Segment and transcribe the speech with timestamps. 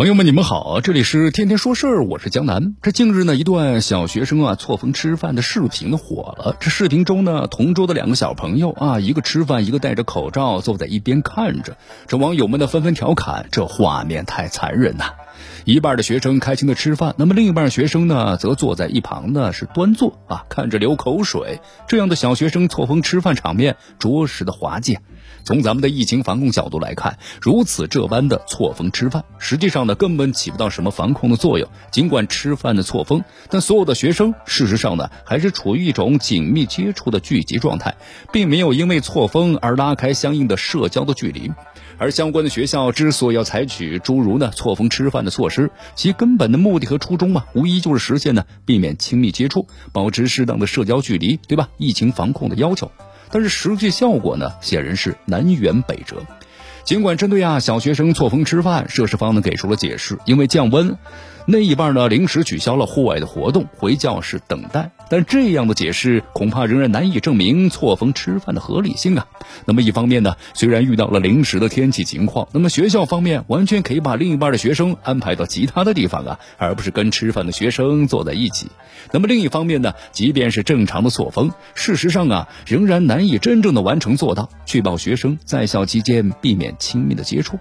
[0.00, 2.74] 朋友们，你们好，这里是天天说事儿，我是江南。
[2.80, 6.56] 这近日呢，一段小学生啊错峰吃饭的视频火了。
[6.58, 11.76] 这视频中呢，同桌的两个小朋友啊，一个吃饭，一个戴着口罩坐在一边看着。
[12.06, 15.10] 这网友们呢纷纷调侃，这画面太残忍呐！
[15.64, 21.60] 一半的学生开心的吃饭，那么另一半学生呢，则坐在一旁呢是端坐啊，看着流口水。
[21.88, 24.98] 这样的小学生错峰吃饭场面，着实的滑稽。
[25.42, 31.68] 从咱们的疫情防控角度来看，如此这般的错峰吃饭，实际上呢根本起不到什么防控的作用。
[31.90, 37.96] 尽管吃饭的错峰，但所有的学生事实上呢还是处于一种紧密接触的聚集状态，
[38.32, 41.50] 并没有因为错峰而拉开相应的社交的距离。
[41.96, 51.68] 而相关的学校之所以要采取诸如呢错峰吃饭的措施，其根本的目的和初衷嘛，无疑就是实现呢避免亲密接触，保持适当的社交距离，对吧？
[51.78, 52.90] 疫情防控的要求。
[53.30, 56.16] 但是实际效果呢，显然是南辕北辙。
[56.84, 60.96] 尽管针对啊小学生错峰吃饭，涉事方呢给出了解释，因为降温。
[61.46, 64.90] 那一半呢，临时取消了户外的活动，回教室等待。
[65.10, 69.26] 但这样的解释恐怕仍然难以证明错峰吃饭的合理性啊。
[69.66, 78.68] 那么一方面呢，虽然遇到了临时的天气情况，那么学校方面完全可以把另一半的学生安排到其他的地方啊，而不是跟吃饭的学生坐在一起。
[79.12, 87.58] 那么另一方面呢，即便是正常的错峰，事实上啊，仍然难以真正的完成做到，确保学生在校期间避免亲密的接触。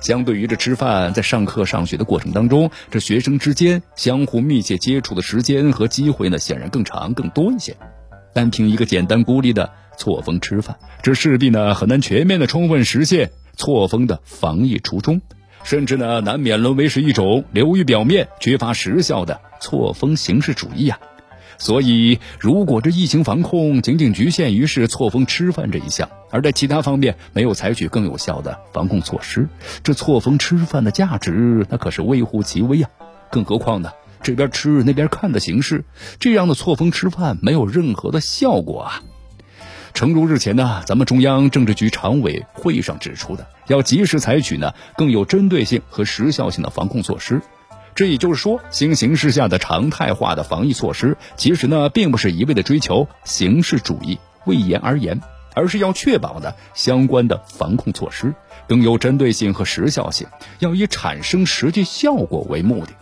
[0.00, 7.76] 相对于这吃饭，在上课上学的过程当中，这学生之间相互密切接触的时间和机会呢，显然更长更多一些。
[8.32, 15.20] 单凭一个简单孤立的错峰吃饭，这势必呢很难全面的充分实现错峰的防疫初衷，
[15.64, 20.98] 甚至呢难免沦为是一种流于表面、缺乏实效的错峰形式主义啊。
[21.60, 29.46] 所以，如果这疫情防控仅仅局限于是错峰吃饭这一项，而在其他方面没有采取更有效的防控措施，
[29.84, 32.88] 这错峰吃饭的价值那可是微乎其微啊！
[33.30, 35.84] 更何况呢，这边吃那边看的形式，
[36.18, 39.02] 这样的错峰吃饭没有任何的效果啊！
[39.92, 47.42] 诚如日前呢，咱们中央政治局常委会上指出的，要及时采取呢更有针对性和时效性的防控措施。
[48.00, 55.20] 这也就是说，新形势下的常态化的防疫措施，其实呢，并不是一味的追求形式主义、为言而言，
[55.54, 58.34] 而是要确保呢相关的防控措施
[58.66, 60.26] 更有针对性和时效性，
[60.60, 62.92] 要以产生实际效果为目的。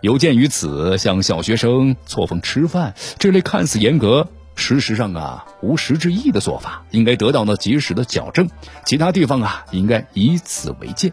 [0.00, 8.48] 有鉴于此，像小学生错峰吃饭这类看似严格，事实上啊无实质意义的做法，应该得到呢及时的矫正。
[8.84, 11.12] 其他地方啊，应该以此为鉴。